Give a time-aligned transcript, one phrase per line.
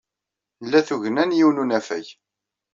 [0.63, 2.05] Nla tugna n yiwen n unafag.